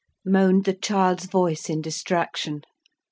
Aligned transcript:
moaned 0.25 0.63
the 0.65 0.73
child's 0.73 1.25
voice, 1.27 1.69
in 1.69 1.79
distraction. 1.79 2.63